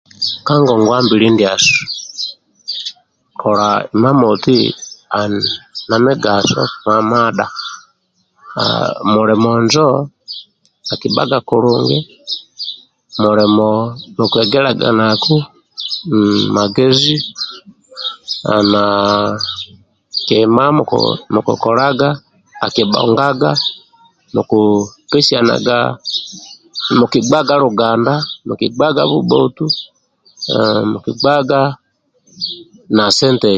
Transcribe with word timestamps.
Ka 0.45 0.53
ngongwambili 0.61 1.27
ndyasu 1.31 1.77
kola 3.41 3.67
imamoti 3.95 4.57
ali 5.19 5.39
namigaso 5.89 6.61
mamadha 6.85 7.45
mulimo 9.13 9.51
njo 9.65 9.87
akibhaga 10.93 11.37
kulungi 11.47 11.97
mulimo 13.21 13.69
bhukuhegelagaku 14.15 15.35
magezi 16.55 17.15
na 18.73 18.83
kima 20.27 20.65
mukukolaga 21.35 22.09
aki 22.65 22.81
bhongaga 22.91 23.51
muku 24.35 24.59
pesyana 25.09 25.53
mukibgaga 26.99 27.53
luganda 27.63 28.13
mukibgaga 28.47 29.03
bubhotu 29.11 29.65
mukibgaga 30.91 31.59
na 32.97 33.05
sente 33.17 33.49